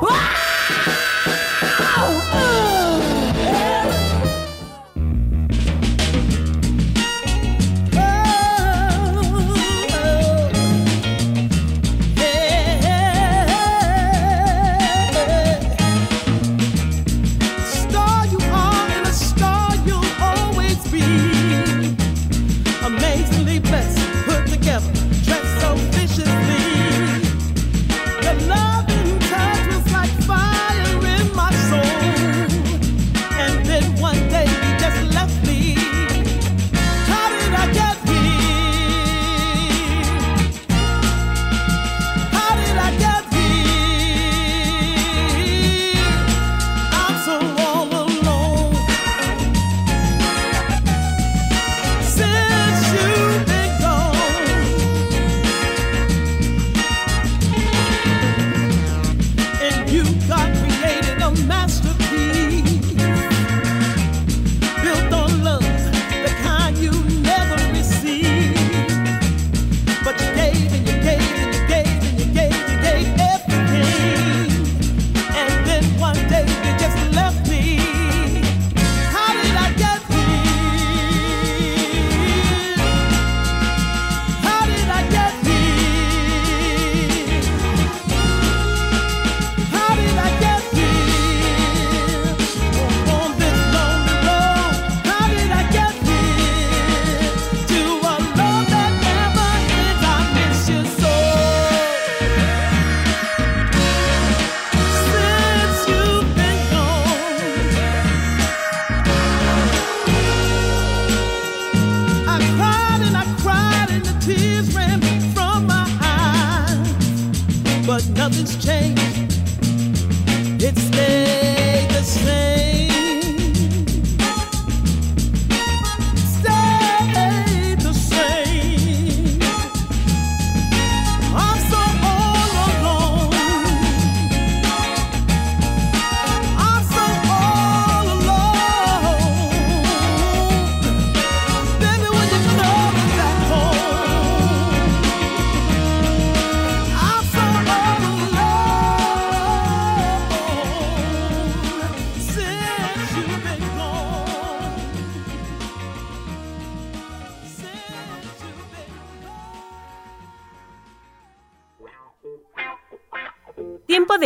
Star 0.00 0.39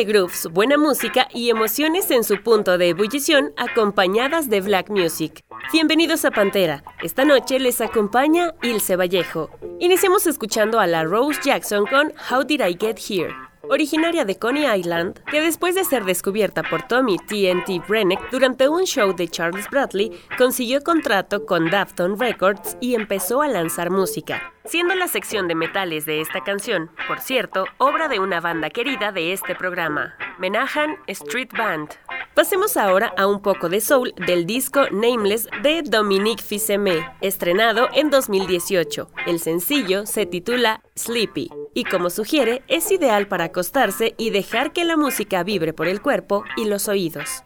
grooves, 0.04 0.46
buena 0.50 0.78
música 0.78 1.28
y 1.32 1.50
emociones 1.50 2.10
en 2.10 2.24
su 2.24 2.42
punto 2.42 2.78
de 2.78 2.88
ebullición 2.88 3.52
acompañadas 3.56 4.48
de 4.48 4.60
black 4.60 4.90
music. 4.90 5.44
Bienvenidos 5.72 6.24
a 6.24 6.30
Pantera. 6.30 6.84
Esta 7.02 7.24
noche 7.24 7.58
les 7.58 7.80
acompaña 7.80 8.54
Ilse 8.62 8.96
Vallejo. 8.96 9.50
Iniciamos 9.80 10.26
escuchando 10.26 10.80
a 10.80 10.86
la 10.86 11.04
Rose 11.04 11.40
Jackson 11.44 11.86
con 11.86 12.12
How 12.30 12.44
Did 12.44 12.60
I 12.60 12.76
Get 12.78 12.98
Here? 12.98 13.43
Originaria 13.68 14.24
de 14.24 14.38
Coney 14.38 14.66
Island, 14.78 15.20
que 15.30 15.40
después 15.40 15.74
de 15.74 15.84
ser 15.84 16.04
descubierta 16.04 16.62
por 16.62 16.82
Tommy 16.82 17.16
TNT 17.18 17.86
Brenneck 17.88 18.30
durante 18.30 18.68
un 18.68 18.84
show 18.84 19.14
de 19.14 19.28
Charles 19.28 19.68
Bradley, 19.70 20.10
consiguió 20.36 20.82
contrato 20.82 21.46
con 21.46 21.70
Dafton 21.70 22.18
Records 22.18 22.76
y 22.80 22.94
empezó 22.94 23.42
a 23.42 23.48
lanzar 23.48 23.90
música, 23.90 24.52
siendo 24.64 24.94
la 24.94 25.08
sección 25.08 25.48
de 25.48 25.54
metales 25.54 26.06
de 26.06 26.20
esta 26.20 26.42
canción, 26.42 26.90
por 27.08 27.20
cierto, 27.20 27.64
obra 27.78 28.08
de 28.08 28.20
una 28.20 28.40
banda 28.40 28.70
querida 28.70 29.12
de 29.12 29.32
este 29.32 29.54
programa, 29.54 30.14
Menahan 30.38 30.96
Street 31.06 31.50
Band. 31.56 31.90
Pasemos 32.34 32.76
ahora 32.76 33.14
a 33.16 33.28
un 33.28 33.40
poco 33.40 33.68
de 33.68 33.80
soul 33.80 34.12
del 34.26 34.44
disco 34.44 34.86
Nameless 34.90 35.46
de 35.62 35.82
Dominique 35.82 36.42
Fils-Aimé, 36.42 37.08
estrenado 37.20 37.88
en 37.94 38.10
2018. 38.10 39.08
El 39.28 39.38
sencillo 39.38 40.04
se 40.04 40.26
titula 40.26 40.82
Sleepy 40.96 41.48
y 41.74 41.84
como 41.84 42.10
sugiere 42.10 42.64
es 42.66 42.90
ideal 42.90 43.28
para 43.28 43.44
acostarse 43.44 44.14
y 44.18 44.30
dejar 44.30 44.72
que 44.72 44.84
la 44.84 44.96
música 44.96 45.44
vibre 45.44 45.72
por 45.72 45.86
el 45.86 46.02
cuerpo 46.02 46.42
y 46.56 46.64
los 46.64 46.88
oídos. 46.88 47.44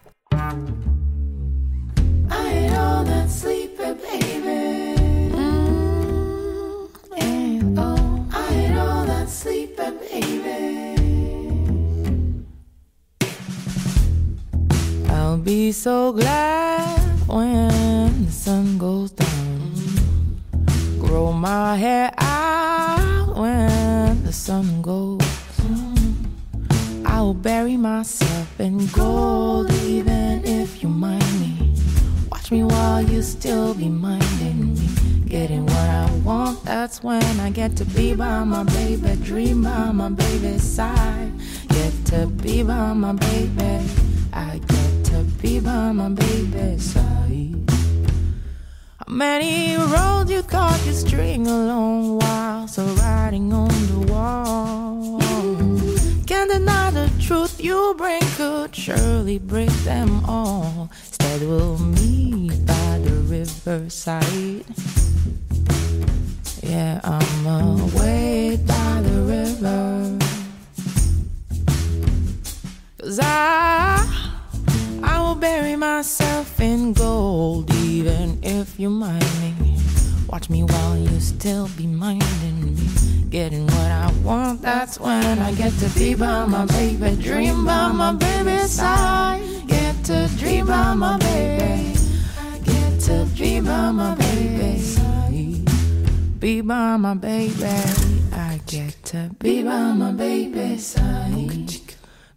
Be 15.44 15.72
so 15.72 16.12
glad 16.12 17.00
when 17.26 18.26
the 18.26 18.32
sun 18.32 18.76
goes 18.76 19.10
down. 19.10 19.72
Grow 20.98 21.32
my 21.32 21.76
hair 21.76 22.12
out 22.18 23.36
when 23.36 24.24
the 24.24 24.32
sun 24.32 24.82
goes. 24.82 25.20
I'll 27.06 27.34
bury 27.34 27.76
myself 27.76 28.60
in 28.60 28.86
gold, 28.88 29.70
even 29.84 30.44
if 30.44 30.82
you 30.82 30.88
mind 30.88 31.40
me. 31.40 31.74
Watch 32.30 32.50
me 32.50 32.64
while 32.64 33.02
you 33.02 33.22
still 33.22 33.74
be 33.74 33.88
minding 33.88 34.74
me. 34.74 34.88
Getting 35.26 35.64
what 35.66 35.88
I 35.90 36.10
want, 36.24 36.64
that's 36.64 37.02
when 37.02 37.40
I 37.40 37.50
get 37.50 37.76
to 37.76 37.84
be 37.84 38.14
by 38.14 38.44
my 38.44 38.64
baby. 38.64 39.16
Dream 39.22 39.62
by 39.62 39.92
my 39.92 40.10
baby's 40.10 40.62
side. 40.62 41.32
Get 41.68 41.92
to 42.06 42.26
be 42.26 42.62
by 42.62 42.92
my 42.92 43.12
baby. 43.12 43.88
I 44.32 44.58
get 44.58 44.97
by 45.60 45.92
my 45.92 46.08
baby's 46.08 46.92
side. 46.92 47.70
How 48.98 49.06
many 49.08 49.76
roads 49.76 50.30
you 50.30 50.42
thought 50.42 50.80
you 50.86 50.92
string 50.92 51.46
along 51.46 52.18
while 52.18 52.68
so 52.68 52.84
riding 53.02 53.52
on 53.52 53.68
the 53.68 54.12
wall? 54.12 55.20
Can't 56.26 56.50
deny 56.50 56.90
the 56.90 57.10
truth 57.20 57.62
you 57.62 57.94
bring 57.96 58.22
could 58.36 58.74
surely 58.74 59.38
break 59.38 59.70
them 59.84 60.24
all. 60.26 60.90
Instead, 60.92 61.40
we'll 61.42 61.78
meet 61.78 62.66
by 62.66 62.98
the 63.04 63.14
riverside. 63.26 64.64
Yeah, 66.62 67.00
I'm 67.02 67.46
away 67.46 68.60
by 68.66 69.00
the 69.02 69.22
river. 69.22 70.18
Cause 73.00 73.20
I, 73.22 74.37
I 75.02 75.20
will 75.20 75.34
bury 75.34 75.76
myself 75.76 76.60
in 76.60 76.92
gold, 76.92 77.70
even 77.74 78.38
if 78.42 78.78
you 78.78 78.90
mind 78.90 79.24
me. 79.40 79.76
Watch 80.28 80.50
me 80.50 80.62
while 80.62 80.96
you 80.96 81.20
still 81.20 81.68
be 81.76 81.86
minding 81.86 82.74
me. 82.74 82.88
Getting 83.30 83.66
what 83.66 83.90
I 83.90 84.12
want, 84.22 84.62
that's 84.62 84.98
when 84.98 85.38
I 85.38 85.52
get 85.54 85.72
to 85.80 85.88
be 85.90 86.14
by 86.14 86.44
my 86.46 86.66
baby. 86.66 87.16
Dream 87.22 87.64
by 87.64 87.92
my 87.92 88.12
baby's 88.12 88.70
side. 88.70 89.42
Get 89.66 90.04
to 90.06 90.28
dream 90.36 90.66
by 90.66 90.94
my 90.94 91.16
baby. 91.18 91.94
Get 92.64 93.00
to 93.00 93.24
dream 93.34 93.64
by 93.64 93.90
my 93.90 94.14
baby. 94.14 95.64
Be 96.38 96.60
by 96.60 96.96
my 96.96 97.14
baby. 97.14 97.64
I 98.32 98.60
get 98.66 99.02
to 99.06 99.30
be 99.40 99.62
by 99.62 99.92
my 99.92 100.12
baby's 100.12 100.86
side. 100.86 101.87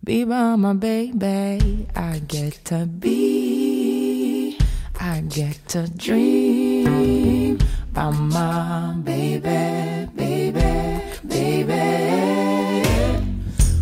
Be 0.03 0.23
by 0.23 0.55
my 0.55 0.73
baby. 0.73 1.87
I 1.95 2.21
get 2.27 2.65
to 2.65 2.87
be. 2.87 4.57
I 4.99 5.21
get 5.21 5.59
to 5.69 5.87
dream 5.95 7.59
by 7.93 8.09
my 8.09 8.95
baby, 9.03 10.09
baby, 10.15 11.03
baby. 11.27 12.83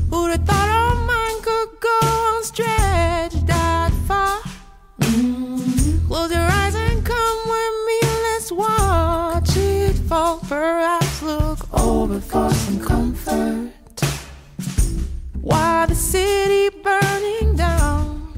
Who'd 0.10 0.31
have 0.31 0.45
thought 0.45 0.69
our 0.69 0.95
mind 1.06 1.42
could 1.42 1.80
go 1.80 2.00
on 2.04 2.44
stretch 2.44 3.33
that 3.45 3.94
far? 4.06 4.42
Close 5.00 6.31
your 6.33 6.42
eyes 6.42 6.75
and 6.75 7.06
come 7.06 7.39
with 7.45 7.75
me. 7.88 8.00
Let's 8.27 8.51
watch 8.51 9.56
it 9.56 9.95
fall. 10.10 10.39
Perhaps 10.39 11.22
look 11.22 11.60
over 11.74 12.19
for 12.19 12.50
some 12.51 12.81
comfort. 12.81 13.79
While 15.41 15.88
the 15.88 15.95
city 15.95 16.69
burning 16.83 17.56
down, 17.56 18.33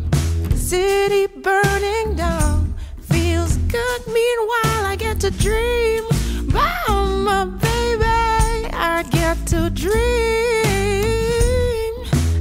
the 0.50 0.56
city 0.56 1.26
burning 1.28 2.16
down 2.16 2.76
feels 3.02 3.58
good. 3.58 4.02
Meanwhile, 4.08 4.86
I 4.86 4.96
get 4.98 5.20
to 5.22 5.32
dream 5.32 6.04
about 6.50 7.08
my 7.30 7.46
baby. 7.46 8.70
I 8.74 9.04
get 9.10 9.48
to 9.48 9.70
dream. 9.72 9.94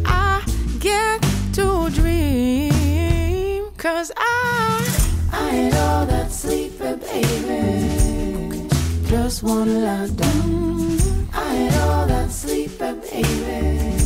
I 0.04 0.44
get 0.78 1.22
to 1.54 1.88
dream. 1.90 3.64
Cause 3.78 4.12
I, 4.16 4.84
I 5.32 5.48
had 5.50 5.74
all 5.74 6.06
that 6.06 6.30
sleepy 6.30 6.96
baby. 6.96 8.68
Just 9.08 9.42
wanna 9.42 9.72
lie 9.72 10.08
down. 10.08 10.98
I 11.32 11.54
had 11.54 11.74
all 11.80 12.06
that 12.06 12.30
sleepy 12.30 12.92
baby. 13.10 13.99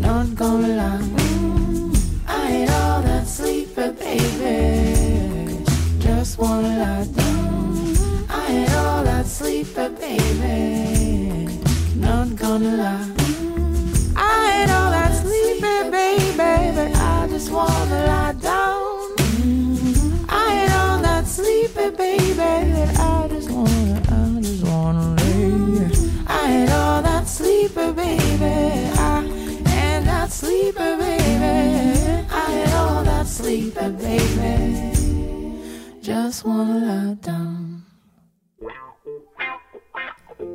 Not 0.00 0.34
gonna 0.34 0.68
lie. 0.68 0.98
Mm, 1.00 1.96
I 2.28 2.50
ain't 2.50 2.70
all 2.70 3.02
that 3.02 3.26
sleepy 3.26 3.90
baby. 3.90 5.64
Just 5.98 6.38
wanna 6.38 6.78
lie 6.78 7.06
down. 7.06 7.96
I 8.28 8.46
ain't 8.48 8.74
all 8.74 9.04
that 9.04 9.26
sleepy 9.26 9.88
baby. 10.00 11.58
Not 11.96 12.36
gonna 12.36 12.76
lie. 12.76 13.08
Mm, 13.16 14.14
I 14.16 14.50
had 14.50 14.70
all 14.70 14.90
that 14.90 15.12
sleepy 15.22 15.90
baby, 15.90 16.76
but 16.76 16.96
I 16.96 17.28
just 17.28 17.50
wanna 17.50 18.06
lie 18.06 18.32
down. 18.34 19.16
Mm, 19.16 20.26
I 20.28 20.50
had 20.54 20.70
all 20.80 20.98
that 21.02 21.26
sleepy 21.26 21.90
baby, 21.90 22.34
but 22.36 22.98
I 23.00 23.28
just 23.28 23.50
wanna, 23.50 24.02
I 24.08 24.40
just 24.40 24.64
wanna 24.64 25.14
lay. 25.14 25.90
I 26.28 26.46
had 26.48 26.68
all 26.70 27.02
that 27.02 27.26
sleepy 27.26 27.92
baby, 27.92 28.90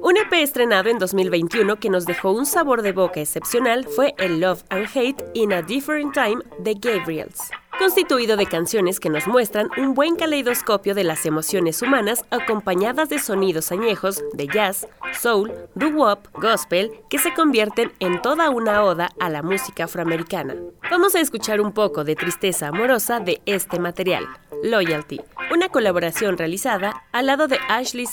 Un 0.02 0.18
EP 0.18 0.34
estrenado 0.34 0.90
en 0.90 1.00
2021 1.00 1.78
que 1.78 1.90
nos 1.90 2.06
dejó 2.06 2.34
un 2.34 2.46
sabor 2.46 2.82
de 2.82 2.92
boca 2.92 3.22
excepcional 3.22 3.86
fue 3.86 4.14
el 4.18 4.42
Love 4.42 4.64
and 4.70 4.88
Hate 4.94 5.24
in 5.34 5.54
a 5.54 5.62
Different 5.62 6.14
Time 6.14 6.42
de 6.60 6.74
Gabriels, 6.74 7.50
constituido 7.82 8.38
de 8.38 8.46
canciones 8.46 9.00
que 9.00 9.10
nos 9.10 9.26
muestran 9.26 9.68
un 9.76 9.96
buen 9.96 10.16
caleidoscopio 10.16 10.94
de 10.94 11.04
las 11.04 11.26
emociones 11.26 11.82
humanas 11.82 12.24
acompañadas 12.30 13.10
de 13.10 13.18
sonidos 13.18 13.72
añejos 13.72 14.24
de 14.34 14.46
jazz, 14.46 14.88
soul, 15.20 15.52
doo-wop, 15.74 16.28
gospel, 16.34 16.92
que 17.10 17.18
se 17.18 17.34
convierten 17.34 17.92
en 18.00 18.22
toda 18.22 18.52
una 18.52 18.84
oda 18.84 19.10
a 19.20 19.32
la 19.32 19.42
música 19.42 19.86
afroamericana. 19.86 20.56
Vamos 20.92 21.16
a 21.16 21.22
escuchar 21.22 21.60
un 21.60 21.72
poco 21.72 22.04
de 22.04 22.16
tristeza 22.16 22.68
amorosa 22.68 23.20
de 23.20 23.42
este 23.48 23.80
material, 23.80 24.28
Loyalty, 24.62 25.20
una 25.52 25.70
colaboración 25.70 26.38
realizada 26.38 27.04
al 27.12 27.26
lado 27.26 27.48
de 27.48 27.58
Ashley 27.68 28.06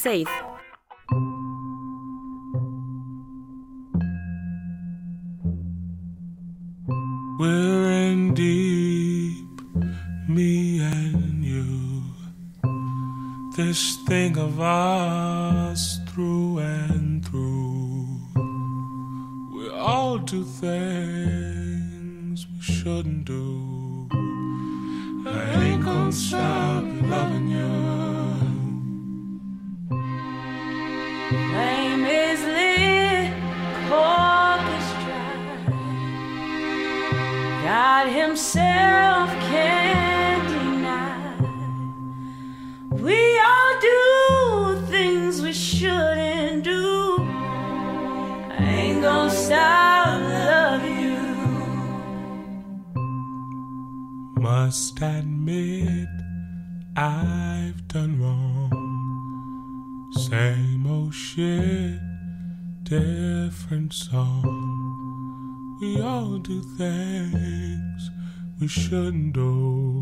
deep, 8.34 9.27
me 10.28 10.80
and 10.82 11.42
you. 11.42 12.02
This 13.56 13.96
thing 14.06 14.36
of 14.36 14.60
us 14.60 15.98
through 16.08 16.58
and 16.58 17.24
through. 17.24 18.20
We 19.54 19.70
all 19.70 20.18
do 20.18 20.44
things 20.44 22.46
we 22.46 22.60
shouldn't 22.60 23.24
do. 23.24 24.06
I 25.26 25.64
ain't 25.64 25.82
gonna 25.82 26.12
stop 26.12 26.84
loving 26.84 27.48
you. 27.48 27.88
Flame 31.30 32.04
is 32.04 32.40
is 34.76 34.88
dry. 35.02 35.72
God 37.64 38.08
Himself 38.08 39.30
deny. 39.50 40.17
We 43.08 43.40
all 43.40 43.72
do 43.80 44.86
things 44.88 45.40
we 45.40 45.54
shouldn't 45.54 46.62
do. 46.62 47.16
I 48.50 48.56
ain't 48.60 49.00
gonna 49.00 49.30
stop 49.30 50.20
loving 50.20 50.98
you. 51.06 51.16
Must 54.42 55.00
admit 55.00 56.08
I've 56.96 57.88
done 57.88 58.20
wrong. 58.20 58.70
Same 60.12 60.86
old 60.86 61.14
shit, 61.14 61.98
different 62.82 63.94
song. 63.94 65.78
We 65.80 66.02
all 66.02 66.36
do 66.36 66.60
things 66.76 68.10
we 68.60 68.68
shouldn't 68.68 69.32
do. 69.32 69.97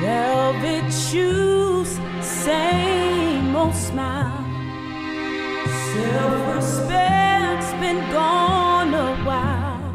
Velvet 0.00 0.92
shoes, 0.92 1.98
same 2.20 3.56
old 3.56 3.74
smile. 3.74 4.44
Self 5.92 6.54
respect's 6.56 7.72
been 7.80 8.00
gone 8.12 8.94
a 8.94 9.16
while. 9.24 9.92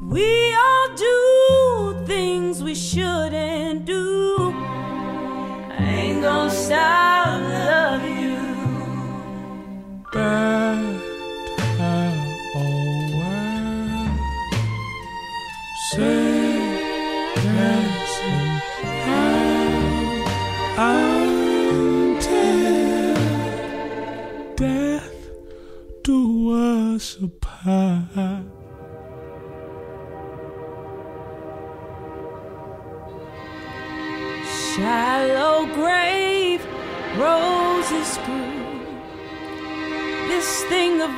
We 0.00 0.49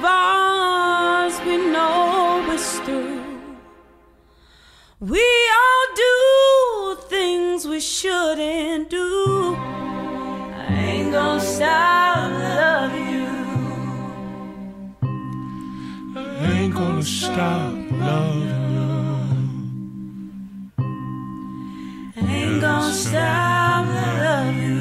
ours, 0.05 1.41
we 1.47 1.57
know 1.57 2.45
is 2.53 2.81
through. 2.81 3.23
We 5.01 5.25
all 5.61 5.87
do 5.97 7.03
things 7.09 7.67
we 7.67 7.81
shouldn't 7.81 8.91
do. 8.91 9.57
I 9.57 10.75
ain't 10.75 11.13
gonna 11.13 11.41
stop 11.41 12.31
loving 12.31 13.09
you. 13.17 13.31
I 16.17 16.19
ain't 16.53 16.75
gonna 16.75 17.03
stop 17.03 17.75
loving 17.91 18.73
you. 18.77 18.93
I 22.17 22.19
ain't 22.21 22.61
gonna 22.61 22.93
stop 22.93 23.87
loving 23.87 24.63
you. 24.63 24.72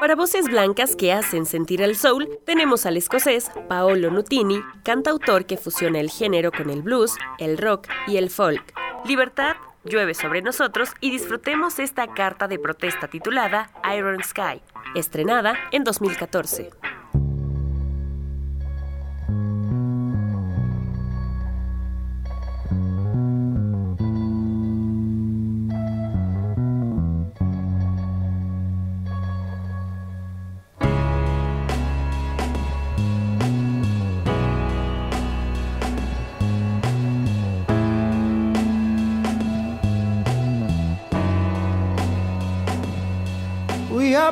Para 0.00 0.16
voces 0.16 0.46
blancas 0.46 0.96
que 0.96 1.12
hacen 1.12 1.44
sentir 1.44 1.82
el 1.82 1.94
soul, 1.94 2.26
tenemos 2.46 2.86
al 2.86 2.96
escocés 2.96 3.50
Paolo 3.68 4.10
Nutini, 4.10 4.62
cantautor 4.82 5.44
que 5.44 5.58
fusiona 5.58 6.00
el 6.00 6.08
género 6.08 6.50
con 6.52 6.70
el 6.70 6.80
blues, 6.80 7.18
el 7.38 7.58
rock 7.58 7.86
y 8.06 8.16
el 8.16 8.30
folk. 8.30 8.72
Libertad 9.04 9.56
llueve 9.84 10.14
sobre 10.14 10.40
nosotros 10.40 10.88
y 11.02 11.10
disfrutemos 11.10 11.78
esta 11.78 12.06
carta 12.14 12.48
de 12.48 12.58
protesta 12.58 13.08
titulada 13.08 13.70
Iron 13.94 14.24
Sky, 14.24 14.62
estrenada 14.94 15.54
en 15.70 15.84
2014. 15.84 16.70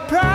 Proud 0.07 0.28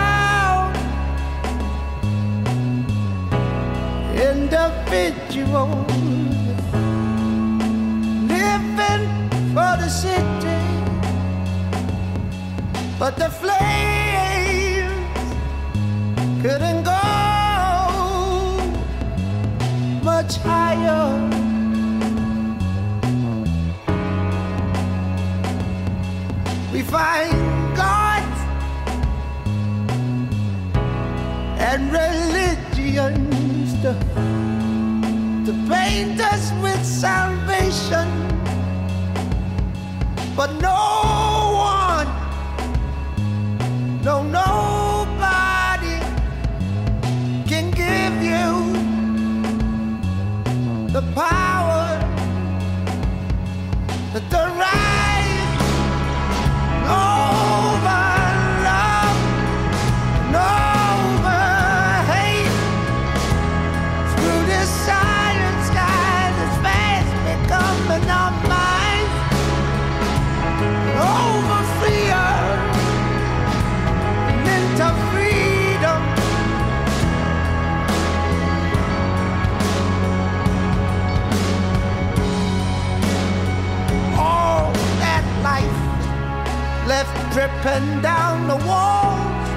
dripping 87.34 88.00
down 88.00 88.46
the 88.46 88.54
walls 88.64 89.48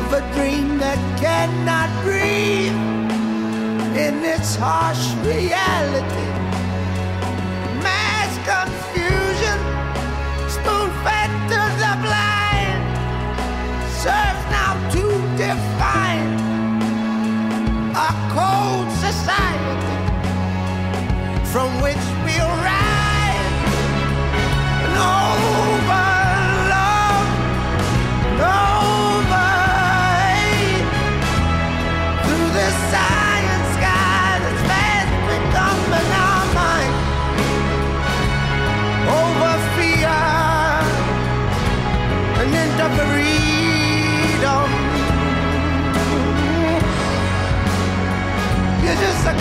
of 0.00 0.14
a 0.14 0.22
dream 0.32 0.78
that 0.78 0.96
cannot 1.20 1.90
breathe 2.02 2.72
in 3.98 4.24
its 4.24 4.56
harsh 4.56 5.12
reality. 5.22 6.41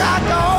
You 0.01 0.08
just 0.08 0.50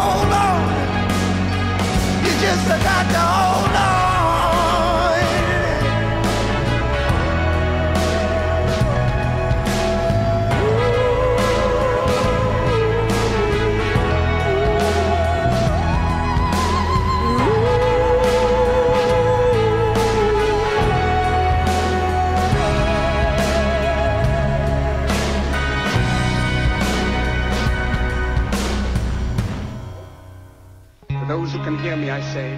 say, 32.32 32.50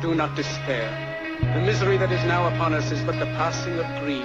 do 0.00 0.14
not 0.14 0.34
despair. 0.34 0.88
The 1.40 1.60
misery 1.60 1.96
that 1.98 2.12
is 2.12 2.24
now 2.24 2.46
upon 2.54 2.74
us 2.74 2.90
is 2.90 3.00
but 3.02 3.18
the 3.18 3.26
passing 3.36 3.78
of 3.78 3.86
greed, 4.00 4.22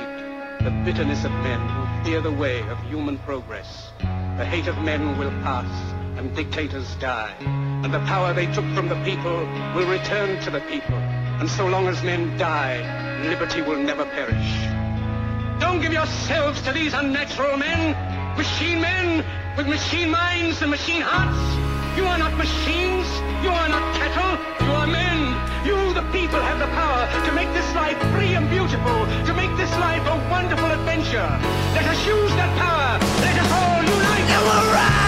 the 0.63 0.71
bitterness 0.85 1.25
of 1.25 1.31
men 1.31 1.59
who 1.69 2.03
fear 2.03 2.21
the 2.21 2.31
way 2.31 2.61
of 2.69 2.79
human 2.83 3.17
progress. 3.19 3.91
The 4.37 4.45
hate 4.45 4.67
of 4.67 4.77
men 4.79 5.17
will 5.17 5.31
pass, 5.41 5.69
and 6.17 6.35
dictators 6.35 6.95
die, 6.95 7.35
and 7.41 7.93
the 7.93 7.99
power 8.01 8.33
they 8.33 8.45
took 8.47 8.65
from 8.75 8.87
the 8.87 9.01
people 9.03 9.37
will 9.75 9.89
return 9.89 10.39
to 10.43 10.51
the 10.51 10.61
people. 10.61 10.95
And 10.95 11.49
so 11.49 11.67
long 11.67 11.87
as 11.87 12.01
men 12.03 12.37
die, 12.37 12.81
liberty 13.27 13.61
will 13.61 13.77
never 13.77 14.05
perish. 14.05 14.67
Don't 15.59 15.81
give 15.81 15.93
yourselves 15.93 16.61
to 16.61 16.71
these 16.71 16.93
unnatural 16.93 17.57
men, 17.57 18.37
machine 18.37 18.81
men 18.81 19.25
with 19.57 19.67
machine 19.67 20.11
minds 20.11 20.61
and 20.61 20.69
machine 20.69 21.01
hearts. 21.01 21.66
You 21.97 22.05
are 22.05 22.19
not 22.19 22.37
machines. 22.37 23.07
You 23.41 23.49
are 23.49 23.67
not 23.67 23.83
cattle. 23.97 24.37
You 24.63 24.71
are 24.71 24.85
men. 24.85 25.19
You, 25.65 25.77
the 25.95 26.05
people, 26.11 26.39
have 26.39 26.59
the 26.59 26.67
power 26.67 27.09
to 27.25 27.31
make 27.31 27.51
this 27.53 27.73
life 27.73 27.97
free 28.13 28.35
and 28.35 28.47
beautiful, 28.51 28.99
to 29.25 29.33
make 29.33 29.49
this 29.57 29.71
life 29.79 30.05
a 30.05 30.15
wonderful 30.29 30.69
adventure. 30.69 31.27
Let 31.73 31.85
us 31.89 31.99
use 32.05 32.31
that 32.37 32.51
power. 32.61 32.99
Let 33.25 33.35
us 33.41 33.51
all 33.51 33.81
unite. 33.81 34.29
And 34.29 34.43
we'll 34.45 34.73
rise 34.73 35.06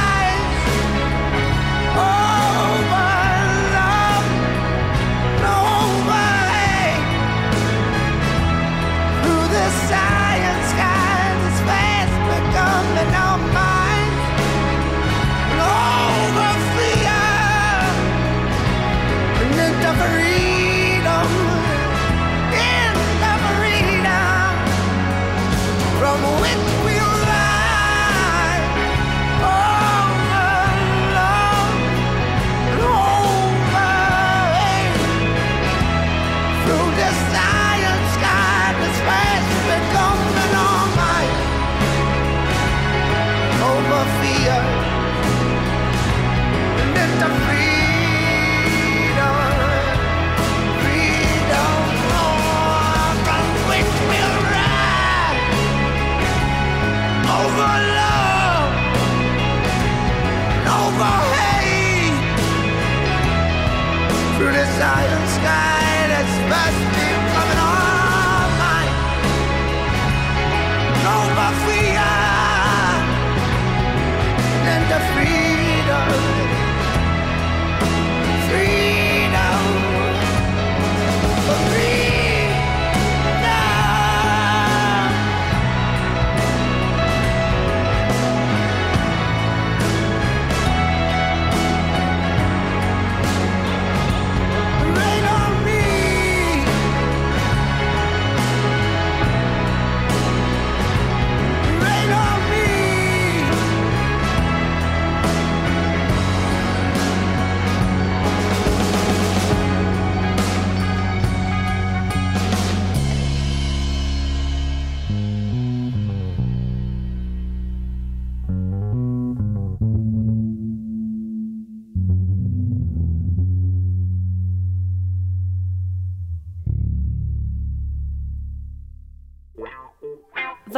through 64.77 65.18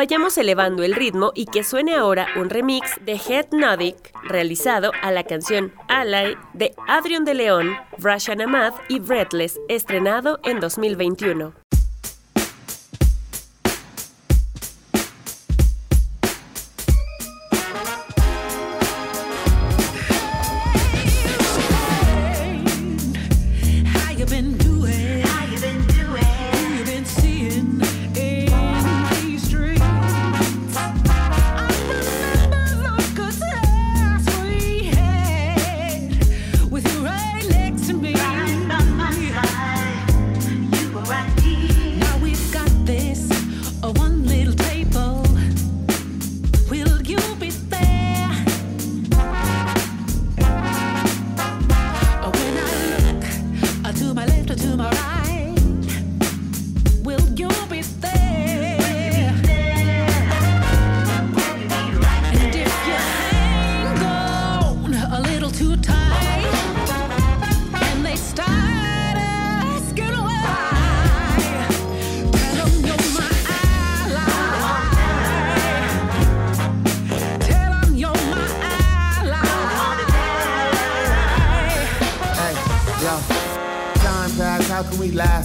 Vayamos 0.01 0.35
elevando 0.39 0.81
el 0.81 0.95
ritmo 0.95 1.31
y 1.35 1.45
que 1.45 1.63
suene 1.63 1.93
ahora 1.93 2.25
un 2.35 2.49
remix 2.49 2.99
de 3.05 3.21
Head 3.23 3.51
Nodic 3.51 4.11
realizado 4.23 4.91
a 5.03 5.11
la 5.11 5.23
canción 5.25 5.71
Ally 5.89 6.35
de 6.55 6.73
Adrian 6.87 7.23
de 7.23 7.35
León, 7.35 7.77
Rashan 7.99 8.41
Ahmad 8.41 8.73
y 8.89 8.99
Breathless, 8.99 9.59
estrenado 9.69 10.39
en 10.43 10.59
2021. 10.59 11.53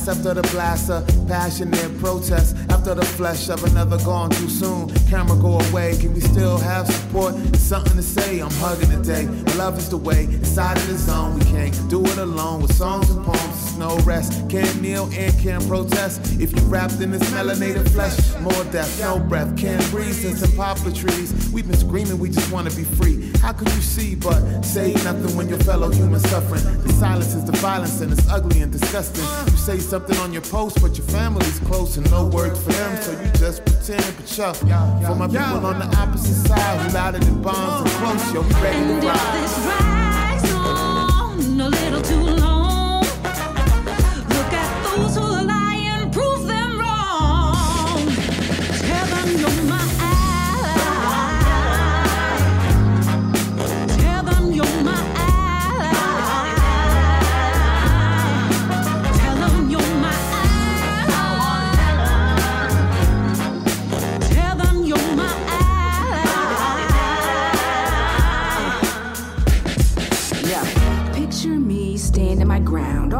After 0.09 0.35
the 0.35 0.43
blast 0.49 0.91
of 0.91 1.07
passionate 1.29 1.99
protest? 1.99 2.57
After 2.87 3.01
the 3.01 3.07
flesh 3.17 3.49
of 3.49 3.65
another 3.65 3.99
gone 4.05 4.31
too 4.31 4.49
soon. 4.49 4.89
Camera 5.11 5.37
go 5.37 5.59
away, 5.59 5.97
can 5.97 6.15
we 6.15 6.21
still 6.21 6.57
have 6.57 6.87
support? 6.87 7.35
Something 7.57 7.97
to 7.97 8.03
say, 8.03 8.39
I'm 8.39 8.49
hugging 8.53 8.91
today. 8.91 9.27
Love 9.57 9.77
is 9.77 9.91
the 9.91 9.97
way, 9.97 10.27
inside 10.27 10.77
of 10.77 10.87
the 10.87 10.97
zone. 10.97 11.37
We 11.37 11.45
can't 11.47 11.75
do 11.91 12.05
it 12.05 12.17
alone 12.17 12.63
with 12.63 12.73
songs 12.77 13.11
and 13.11 13.25
poems. 13.25 13.43
It's 13.43 13.77
no 13.77 13.99
rest. 14.05 14.49
Can't 14.49 14.81
kneel 14.81 15.11
and 15.13 15.37
can't 15.41 15.67
protest. 15.67 16.41
If 16.41 16.55
you 16.55 16.63
wrapped 16.69 17.01
in 17.01 17.11
this 17.11 17.29
melanated 17.31 17.91
flesh, 17.91 18.17
more 18.41 18.65
death, 18.71 19.01
no 19.01 19.19
breath. 19.19 19.59
Can't 19.59 19.85
breathe 19.91 20.15
since 20.15 20.41
the 20.41 20.57
poplar 20.57 20.93
trees. 20.93 21.51
We've 21.51 21.67
been 21.67 21.77
screaming, 21.77 22.21
we 22.21 22.31
just 22.31 22.53
wanna 22.53 22.71
be 22.71 22.85
free. 22.85 23.26
How 23.41 23.53
could 23.53 23.69
you 23.69 23.81
see 23.81 24.15
but 24.15 24.63
say 24.63 24.93
nothing 25.05 25.37
when 25.37 25.49
your 25.49 25.59
fellow 25.61 25.91
human 25.91 26.21
suffering? 26.21 26.63
The 26.83 26.93
silence 26.93 27.35
is 27.35 27.45
the 27.45 27.53
violence 27.53 28.01
and 28.01 28.13
it's 28.13 28.29
ugly 28.29 28.61
and 28.61 28.73
disgusting. 28.73 29.25
You 29.53 29.57
say 29.57 29.79
something 29.79 30.17
on 30.19 30.33
your 30.33 30.43
post, 30.43 30.81
but 30.83 30.97
your 30.99 31.07
family's 31.07 31.59
close 31.61 31.97
and 31.97 32.11
no 32.11 32.27
words 32.27 32.63
for 32.63 32.73
them, 32.73 33.03
so 33.03 33.13
you 33.13 33.31
just 33.33 33.65
pretend. 33.65 34.05
But 34.17 34.37
yo, 34.39 34.53
for 35.07 35.15
my 35.15 35.27
people 35.29 35.67
on 35.67 35.79
the 35.79 35.97
opposite 35.97 36.49
side 36.49 36.81
who 36.81 36.95
louder 36.95 37.19
than 37.19 37.43
bombs 37.43 37.91
and 37.91 38.01
close, 38.01 38.35
yo, 38.35 38.41
we 38.43 38.53
ready 38.63 39.01
to 39.01 39.07
ride. 39.07 39.43
this 39.43 39.55
drags 39.65 40.53
on 40.53 41.61
a 41.61 41.69
little 41.69 42.03
too 42.03 42.23
long, 42.41 42.56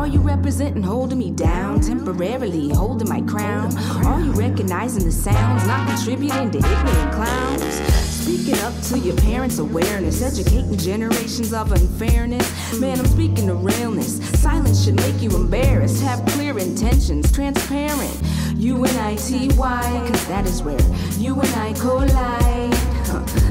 Are 0.07 0.09
you 0.09 0.21
representing 0.21 0.85
holding 0.85 1.19
me 1.19 1.33
down? 1.33 1.81
Temporarily 1.81 2.69
holding 2.69 3.09
my 3.09 3.23
crown? 3.23 3.77
Are 4.07 4.21
you 4.21 4.31
recognizing 4.31 5.03
the 5.03 5.11
sounds? 5.11 5.67
Not 5.67 5.89
contributing 5.89 6.53
to 6.53 6.59
ignorant 6.59 7.13
clowns? 7.13 7.65
Speaking 7.65 8.57
up 8.61 8.73
to 8.83 9.01
your 9.01 9.17
parents' 9.17 9.59
awareness, 9.59 10.23
educating 10.23 10.77
generations 10.77 11.53
of 11.53 11.73
unfairness. 11.73 12.81
Man, 12.81 13.01
I'm 13.01 13.07
speaking 13.07 13.51
of 13.51 13.65
realness. 13.65 14.23
Silence 14.41 14.85
should 14.85 14.95
make 14.95 15.21
you 15.21 15.31
embarrassed. 15.31 15.66
Have 16.07 16.25
clear 16.27 16.57
intentions, 16.57 17.33
transparent. 17.33 18.23
U 18.55 18.85
N 18.85 18.97
I 18.97 19.17
T 19.17 19.49
Y, 19.57 20.07
cause 20.09 20.27
that 20.29 20.47
is 20.47 20.63
where 20.63 20.81
you 21.19 21.35
and 21.35 21.55
I 21.57 21.73
collide. 21.73 22.73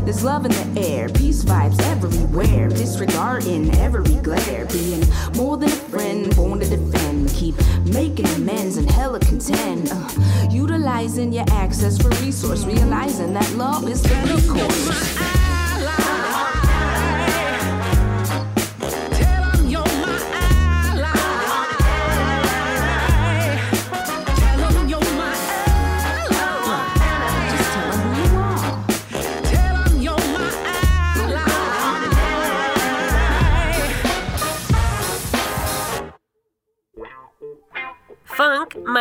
There's 0.05 0.23
love 0.23 0.45
in 0.45 0.51
the 0.51 0.81
air, 0.87 1.09
peace 1.09 1.43
vibes 1.43 1.77
everywhere. 1.91 2.69
Disregarding 2.69 3.75
every 3.75 4.15
glare, 4.21 4.65
being 4.67 5.03
more 5.35 5.57
than 5.57 5.67
a 5.67 5.81
friend, 5.91 6.33
born 6.35 6.61
to 6.61 6.69
defend. 6.69 7.29
Keep 7.31 7.55
making 7.87 8.27
amends 8.27 8.77
and 8.77 8.89
hella 8.89 9.19
contend. 9.19 9.89
Uh, 9.91 10.09
utilizing 10.49 11.33
your 11.33 11.45
access 11.51 12.01
for 12.01 12.09
resource, 12.23 12.63
realizing 12.63 13.33
that 13.33 13.51
love 13.55 13.87
is 13.89 14.01
the 14.01 14.15
recourse. 14.33 15.44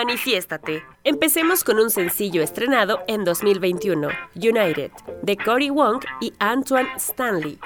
Manifiéstate. 0.04 0.82
Empecemos 1.02 1.64
con 1.64 1.78
un 1.78 1.88
sencillo 1.88 2.42
estrenado 2.42 3.00
en 3.06 3.24
2021, 3.24 4.08
United, 4.34 4.90
de 5.22 5.36
Cory 5.38 5.70
Wong 5.70 6.04
y 6.20 6.34
Antoine 6.40 6.90
Stanley. 6.98 7.58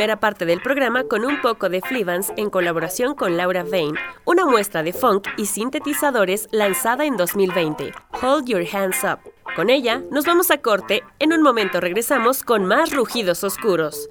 primera 0.00 0.18
parte 0.18 0.46
del 0.46 0.62
programa 0.62 1.04
con 1.04 1.26
un 1.26 1.42
poco 1.42 1.68
de 1.68 1.82
Flivans 1.82 2.32
en 2.38 2.48
colaboración 2.48 3.14
con 3.14 3.36
Laura 3.36 3.64
Vane, 3.64 4.00
una 4.24 4.46
muestra 4.46 4.82
de 4.82 4.94
funk 4.94 5.28
y 5.36 5.44
sintetizadores 5.44 6.48
lanzada 6.52 7.04
en 7.04 7.18
2020, 7.18 7.92
Hold 8.22 8.46
Your 8.46 8.64
Hands 8.72 8.96
Up. 9.04 9.18
Con 9.54 9.68
ella 9.68 10.02
nos 10.10 10.24
vamos 10.24 10.50
a 10.50 10.62
corte, 10.62 11.02
en 11.18 11.34
un 11.34 11.42
momento 11.42 11.82
regresamos 11.82 12.42
con 12.44 12.64
más 12.64 12.92
rugidos 12.92 13.44
oscuros. 13.44 14.08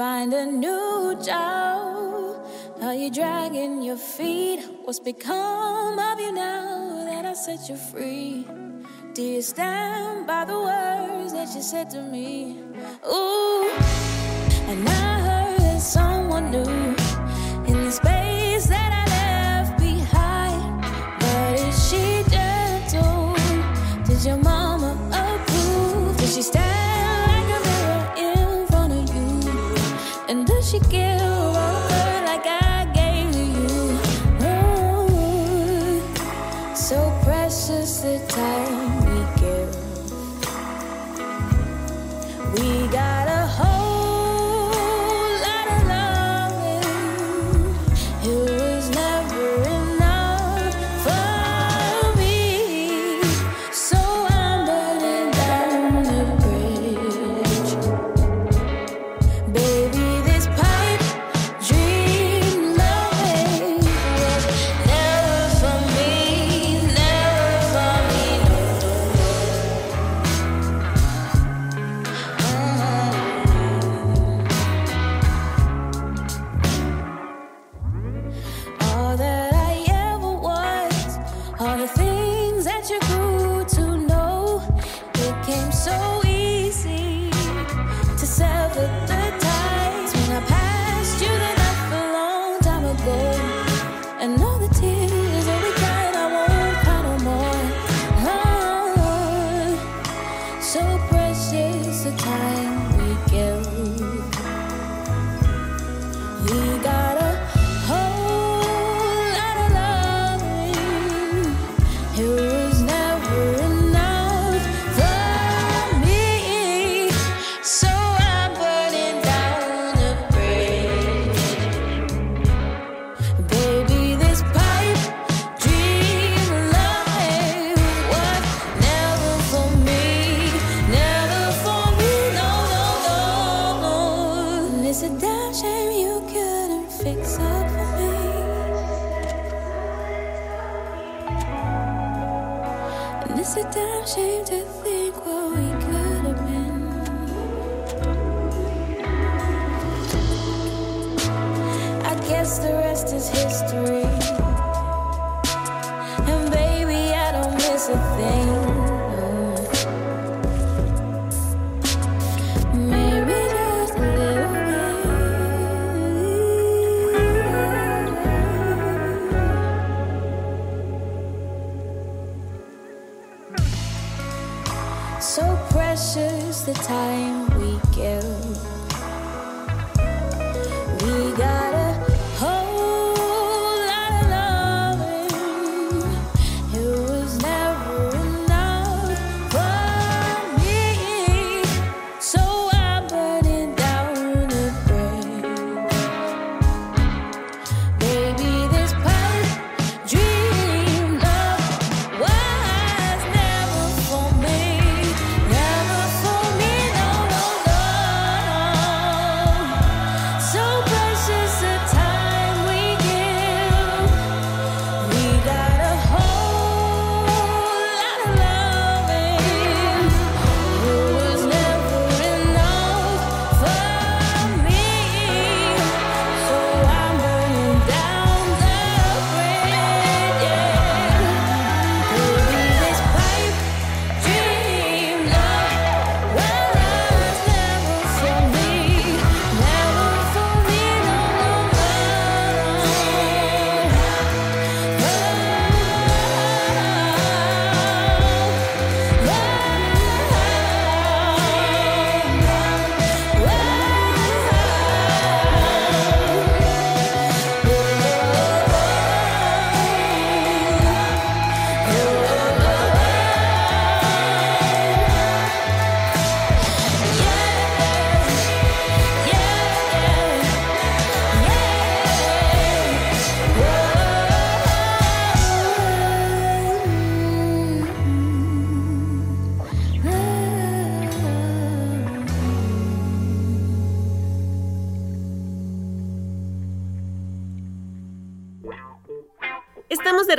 find 0.00 0.32
a 0.32 0.46
new 0.46 1.14
job. 1.22 2.42
Are 2.80 2.94
you 2.94 3.10
dragging 3.10 3.82
your 3.82 3.98
feet? 3.98 4.60
What's 4.84 4.98
become 4.98 5.98
of 5.98 6.18
you 6.18 6.32
now 6.32 7.04
that 7.04 7.26
I 7.26 7.34
set 7.34 7.68
you 7.68 7.76
free? 7.76 8.46
Do 9.12 9.22
you 9.22 9.42
stand 9.42 10.26
by 10.26 10.46
the 10.46 10.58
words 10.58 11.34
that 11.34 11.54
you 11.54 11.60
said 11.60 11.90
to 11.90 12.00
me? 12.00 12.56
Ooh, 13.06 13.68
and 14.70 14.88
I 14.88 15.20
heard 15.28 15.60
that 15.66 15.82
someone 15.82 16.50
new 16.50 16.96
in 17.70 17.76
the 17.84 17.92
space 17.92 18.68
that 18.68 18.90
I 19.00 19.04
left 19.18 19.78
behind. 19.78 20.80
But 21.20 21.60
is 21.68 21.76
she 21.88 22.24
gentle? 22.30 23.36
Did 24.06 24.24
your 24.24 24.38
mama 24.38 24.92
approve? 25.12 26.16
Did 26.16 26.30
she 26.30 26.40
stand? 26.40 27.09
And 30.30 30.46
does 30.46 30.70
she 30.70 30.78
care? 30.78 31.69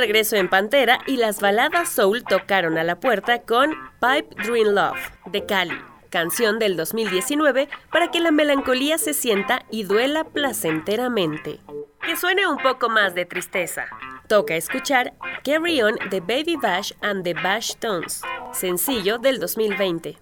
regreso 0.02 0.34
en 0.34 0.48
Pantera 0.48 0.98
y 1.06 1.16
las 1.16 1.40
baladas 1.40 1.88
soul 1.88 2.24
tocaron 2.24 2.76
a 2.76 2.82
la 2.82 2.98
puerta 2.98 3.42
con 3.42 3.70
Pipe 4.00 4.34
Dream 4.42 4.74
Love 4.74 4.98
de 5.26 5.46
Cali, 5.46 5.78
canción 6.10 6.58
del 6.58 6.76
2019 6.76 7.68
para 7.92 8.10
que 8.10 8.18
la 8.18 8.32
melancolía 8.32 8.98
se 8.98 9.14
sienta 9.14 9.64
y 9.70 9.84
duela 9.84 10.24
placenteramente. 10.24 11.60
Que 12.04 12.16
suene 12.16 12.48
un 12.48 12.56
poco 12.56 12.88
más 12.88 13.14
de 13.14 13.26
tristeza. 13.26 13.86
Toca 14.26 14.56
escuchar 14.56 15.12
Carry 15.44 15.80
On 15.82 15.94
de 16.10 16.18
Baby 16.18 16.56
Bash 16.60 16.94
and 17.00 17.22
the 17.22 17.34
Bash 17.34 17.76
Tones, 17.76 18.22
sencillo 18.52 19.18
del 19.18 19.38
2020. 19.38 20.18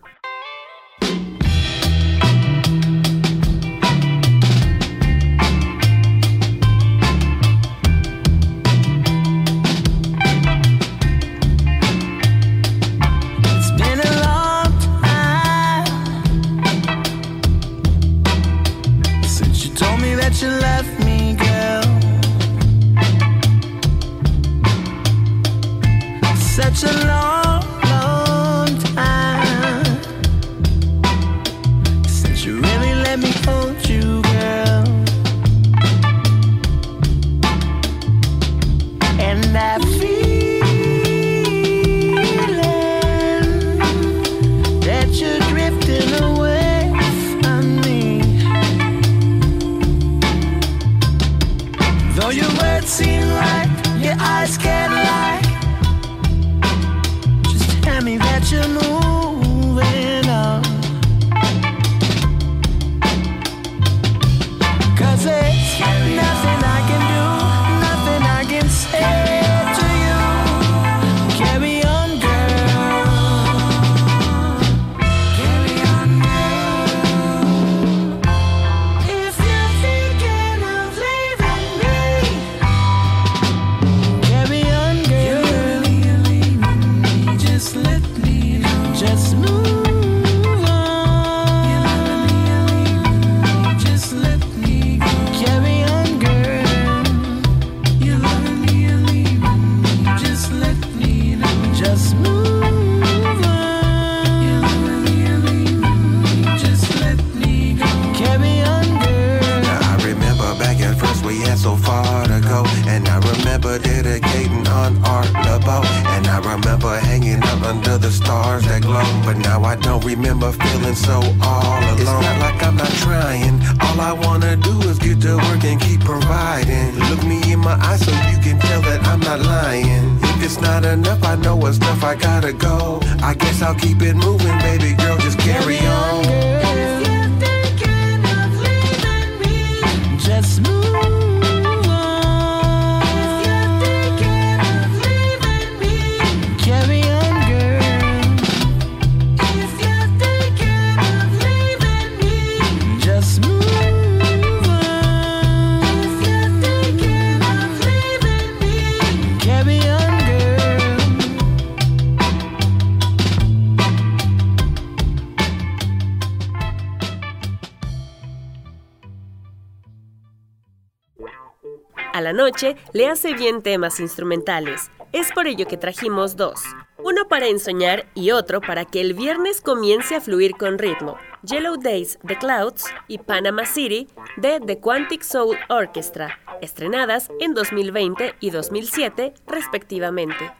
hace 173.11 173.35
bien 173.35 173.63
temas 173.63 174.01
instrumentales. 174.01 174.91
Es 175.13 175.33
por 175.33 175.47
ello 175.47 175.67
que 175.67 175.77
trajimos 175.77 176.37
dos. 176.37 176.63
Uno 176.99 177.27
para 177.29 177.49
ensoñar 177.49 178.07
y 178.15 178.31
otro 178.31 178.61
para 178.61 178.85
que 178.85 179.01
el 179.01 179.15
viernes 179.15 179.61
comience 179.61 180.15
a 180.15 180.21
fluir 180.21 180.53
con 180.57 180.79
ritmo. 180.79 181.17
Yellow 181.43 181.77
Days 181.77 182.19
The 182.27 182.37
Clouds 182.37 182.85
y 183.09 183.19
Panama 183.19 183.65
City 183.65 184.07
de 184.37 184.61
The 184.61 184.79
Quantic 184.79 185.23
Soul 185.23 185.57
Orchestra, 185.69 186.39
estrenadas 186.61 187.31
en 187.41 187.55
2020 187.55 188.35
y 188.39 188.51
2007 188.51 189.35
respectivamente. 189.47 190.53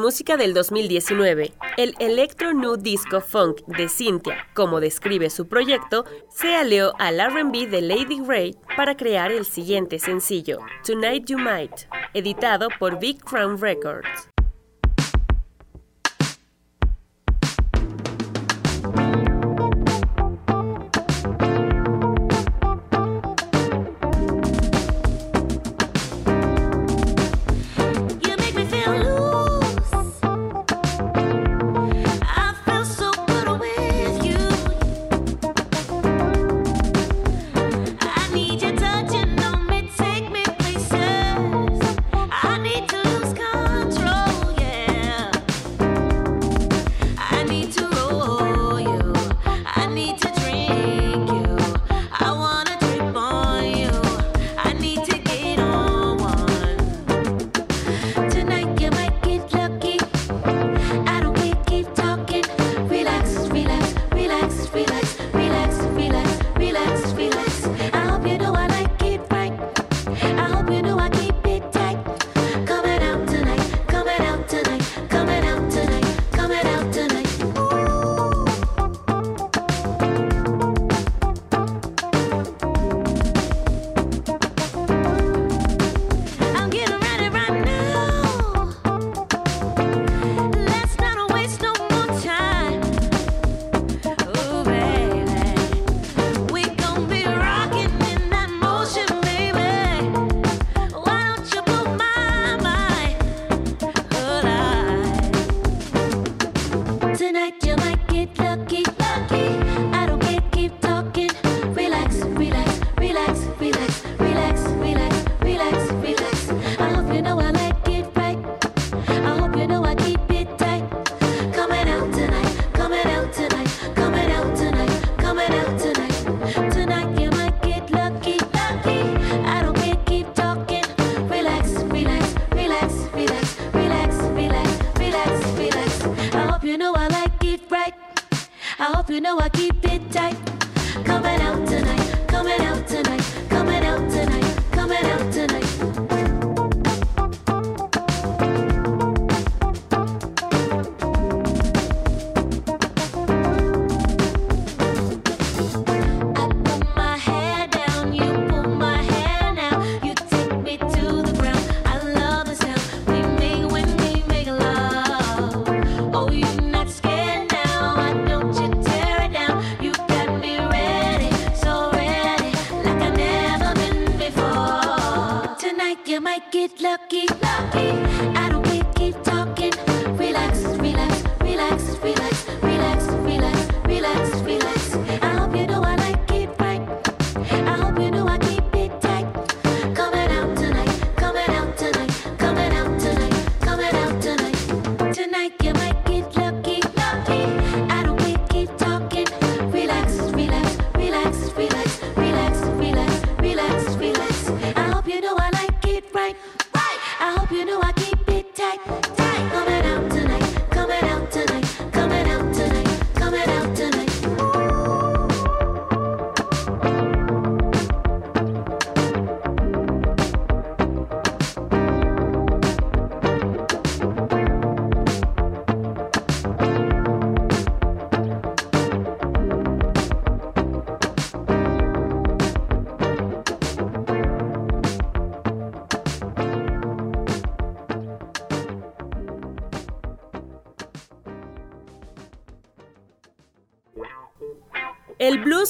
música 0.00 0.36
del 0.36 0.54
2019. 0.54 1.52
El 1.76 1.94
Electro 2.00 2.52
New 2.54 2.76
Disco 2.76 3.20
Funk 3.20 3.60
de 3.66 3.88
Cynthia, 3.88 4.48
como 4.54 4.80
describe 4.80 5.28
su 5.28 5.46
proyecto, 5.46 6.06
se 6.30 6.56
alió 6.56 6.94
al 6.98 7.20
RB 7.20 7.68
de 7.68 7.82
Lady 7.82 8.20
Ray 8.26 8.56
para 8.76 8.96
crear 8.96 9.30
el 9.30 9.44
siguiente 9.44 9.98
sencillo, 9.98 10.60
Tonight 10.84 11.26
You 11.26 11.38
Might, 11.38 11.86
editado 12.14 12.68
por 12.78 12.98
Big 12.98 13.22
Crown 13.22 13.60
Records. 13.60 14.29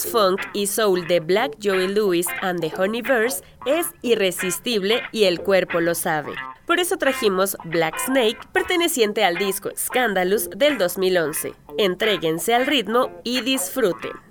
funk 0.06 0.40
y 0.52 0.66
soul 0.66 1.06
de 1.06 1.20
Black 1.20 1.56
Joey 1.62 1.88
Lewis 1.88 2.26
and 2.42 2.60
the 2.60 2.72
Honeyverse 2.76 3.42
es 3.66 3.86
irresistible 4.02 5.02
y 5.12 5.24
el 5.24 5.40
cuerpo 5.40 5.80
lo 5.80 5.94
sabe. 5.94 6.32
Por 6.66 6.78
eso 6.78 6.96
trajimos 6.96 7.56
Black 7.64 7.98
Snake, 7.98 8.38
perteneciente 8.52 9.24
al 9.24 9.36
disco 9.36 9.70
Scandalous 9.76 10.48
del 10.50 10.78
2011. 10.78 11.54
Entréguense 11.78 12.54
al 12.54 12.66
ritmo 12.66 13.10
y 13.24 13.40
disfruten. 13.40 14.29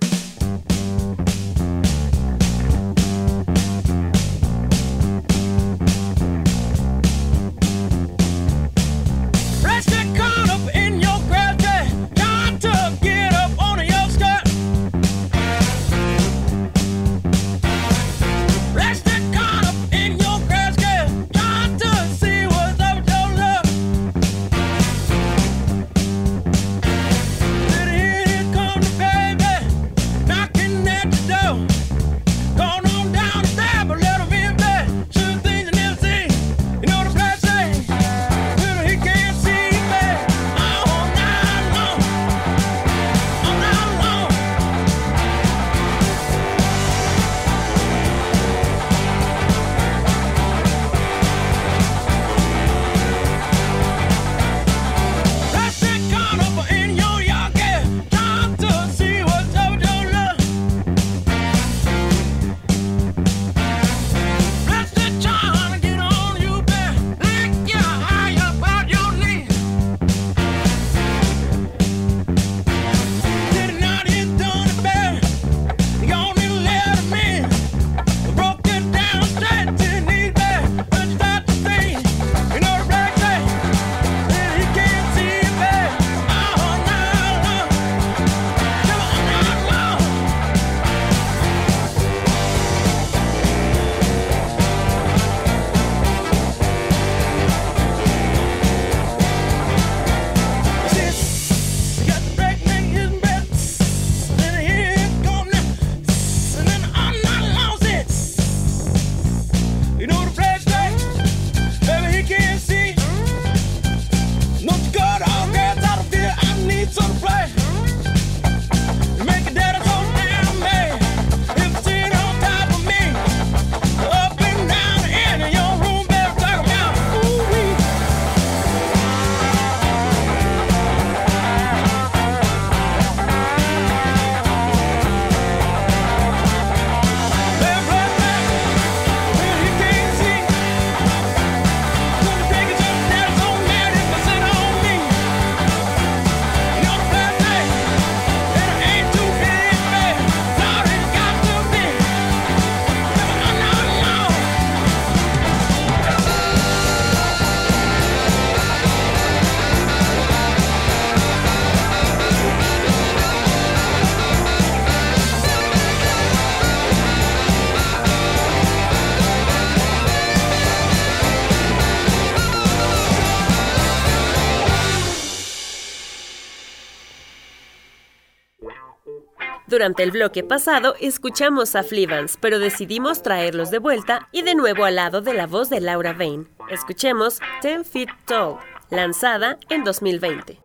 Durante 179.80 180.02
el 180.02 180.10
bloque 180.10 180.44
pasado 180.44 180.94
escuchamos 181.00 181.74
a 181.74 181.82
Flivans, 181.82 182.36
pero 182.38 182.58
decidimos 182.58 183.22
traerlos 183.22 183.70
de 183.70 183.78
vuelta 183.78 184.28
y 184.30 184.42
de 184.42 184.54
nuevo 184.54 184.84
al 184.84 184.96
lado 184.96 185.22
de 185.22 185.32
la 185.32 185.46
voz 185.46 185.70
de 185.70 185.80
Laura 185.80 186.12
Vane. 186.12 186.44
Escuchemos 186.68 187.40
Ten 187.62 187.86
Feet 187.86 188.10
Tall, 188.26 188.58
lanzada 188.90 189.56
en 189.70 189.82
2020. 189.82 190.60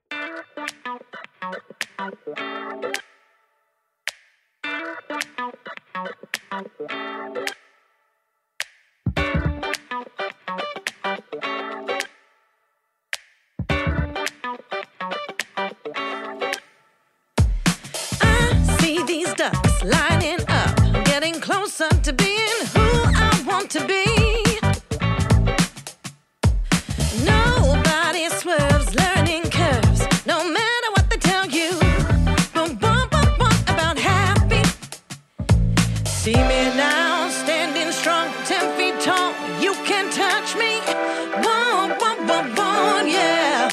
closer 21.77 22.01
to 22.01 22.13
being 22.13 22.59
who 22.73 22.87
I 23.15 23.43
want 23.45 23.69
to 23.71 23.85
be. 23.85 24.05
Nobody 27.25 28.29
swerves, 28.29 28.95
learning 28.95 29.43
curves, 29.49 30.01
no 30.25 30.37
matter 30.49 30.89
what 30.95 31.09
they 31.09 31.17
tell 31.17 31.45
you. 31.47 31.71
Boom, 32.53 32.75
boom, 32.75 33.09
boom, 33.09 33.29
boom, 33.39 33.57
about 33.67 33.97
happy. 33.97 34.63
See 36.05 36.39
me 36.51 36.61
now, 36.77 37.29
standing 37.29 37.91
strong, 37.91 38.29
10 38.45 38.77
feet 38.77 38.99
tall. 39.01 39.33
You 39.59 39.73
can 39.85 40.09
touch 40.11 40.55
me. 40.55 40.79
Boom, 41.43 41.89
boom, 41.99 42.17
boom, 42.27 42.55
boom, 42.55 43.07
yeah. 43.07 43.69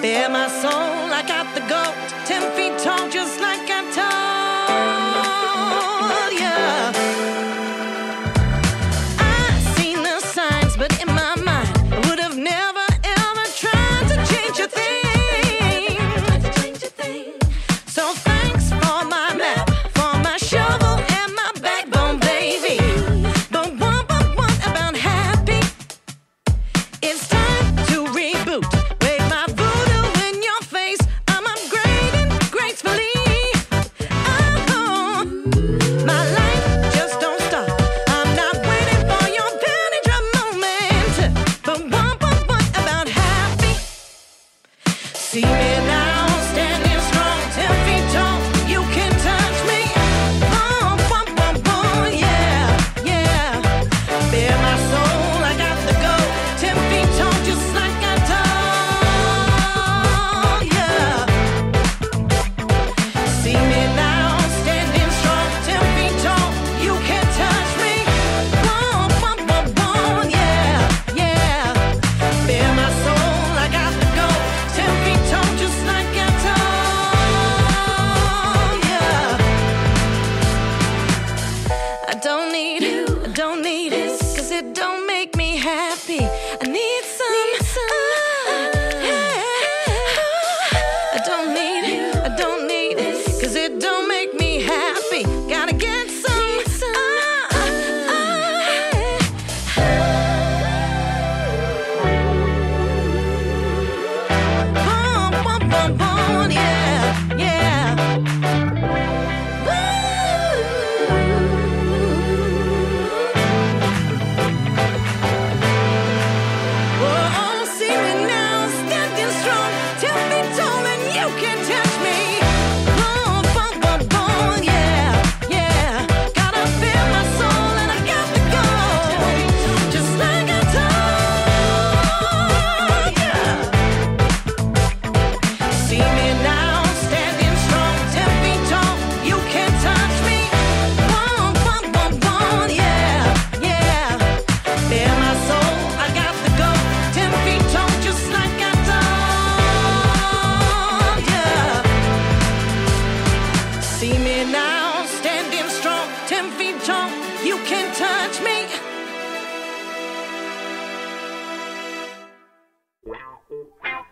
Bear 0.00 0.28
my 0.28 0.48
soul, 0.48 1.12
I 1.18 1.22
got 1.26 1.46
the 1.54 1.60
gold. 1.72 1.94
10 2.26 2.42
feet 2.56 2.78
tall, 2.82 3.08
just 3.08 3.40
like 3.40 3.70
I 3.70 3.82
told. 3.92 4.29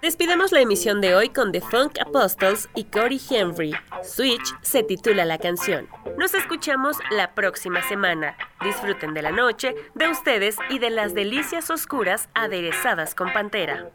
Despidamos 0.08 0.52
la 0.52 0.62
emisión 0.62 1.02
de 1.02 1.14
hoy 1.14 1.28
con 1.28 1.52
The 1.52 1.60
Funk 1.60 1.98
Apostles 2.00 2.70
y 2.74 2.84
Corey 2.84 3.20
Henry. 3.28 3.74
Switch 4.02 4.54
se 4.62 4.82
titula 4.82 5.26
la 5.26 5.36
canción. 5.36 5.86
Nos 6.16 6.32
escuchamos 6.32 6.96
la 7.10 7.34
próxima 7.34 7.86
semana. 7.86 8.34
Disfruten 8.64 9.12
de 9.12 9.20
la 9.20 9.32
noche, 9.32 9.74
de 9.94 10.08
ustedes 10.08 10.56
y 10.70 10.78
de 10.78 10.88
las 10.88 11.12
delicias 11.12 11.68
oscuras 11.68 12.30
aderezadas 12.32 13.14
con 13.14 13.34
pantera. 13.34 13.90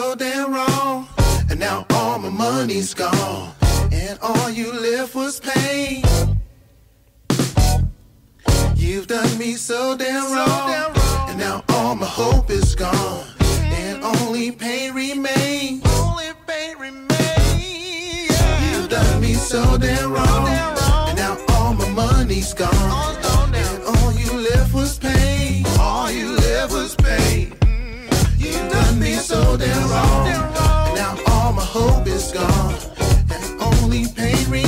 So 0.00 0.14
damn 0.14 0.54
wrong, 0.54 1.08
and 1.50 1.58
now 1.58 1.84
all 1.90 2.20
my 2.20 2.28
money's 2.28 2.94
gone, 2.94 3.52
and 3.90 4.16
all 4.22 4.48
you 4.48 4.72
left 4.72 5.12
was 5.12 5.40
pain. 5.40 6.04
You've 8.76 9.08
done 9.08 9.36
me 9.38 9.54
so 9.54 9.96
damn 9.96 10.32
wrong, 10.32 10.70
and 11.28 11.36
now 11.36 11.64
all 11.70 11.96
my 11.96 12.06
hope 12.06 12.48
is 12.48 12.76
gone, 12.76 13.26
and 13.40 14.04
only 14.04 14.52
pain 14.52 14.94
remains. 14.94 15.82
Only 15.84 16.30
pain 16.46 16.78
remains. 16.78 18.30
You've 18.70 18.88
done 18.88 19.20
me 19.20 19.34
so 19.34 19.76
damn 19.78 20.12
wrong, 20.12 20.46
and 21.08 21.16
now 21.18 21.36
all 21.54 21.74
my 21.74 21.88
money's 21.88 22.54
gone, 22.54 23.17
so 29.28 29.58
damn 29.58 29.90
wrong, 29.90 30.24
now 30.94 31.14
all 31.26 31.52
my 31.52 31.62
hope 31.62 32.06
is 32.06 32.32
gone, 32.32 32.74
and 33.30 33.60
only 33.60 34.06
pain 34.16 34.42
remains. 34.46 34.67